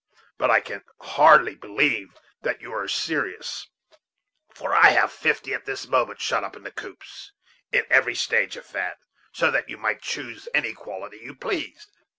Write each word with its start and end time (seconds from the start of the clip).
But 0.39 0.49
I 0.49 0.61
can 0.61 0.83
hardly 0.99 1.53
believe 1.53 2.15
that 2.41 2.59
you 2.59 2.73
are 2.73 2.87
serious, 2.87 3.67
for 4.51 4.73
I 4.73 4.87
have 4.89 5.11
fifty, 5.11 5.53
at 5.53 5.65
this 5.65 5.85
moment, 5.85 6.19
shut 6.19 6.43
up 6.43 6.55
in 6.55 6.63
the 6.63 6.71
coops, 6.71 7.33
in 7.71 7.85
every 7.87 8.15
stage 8.15 8.57
of 8.57 8.65
fat, 8.65 8.97
so 9.31 9.51
that 9.51 9.69
you 9.69 9.77
might 9.77 10.01
choose 10.01 10.49
any 10.55 10.73
quality 10.73 11.17
you 11.21 11.35
pleased. 11.35 11.91